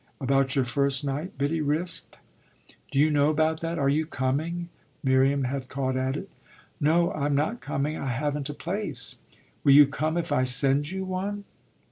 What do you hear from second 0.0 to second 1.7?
"About your first night?" Biddy